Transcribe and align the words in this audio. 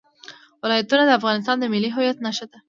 ولایتونه 0.61 1.03
د 1.05 1.11
افغانستان 1.19 1.55
د 1.59 1.65
ملي 1.73 1.89
هویت 1.95 2.17
نښه 2.25 2.45
ده. 2.51 2.57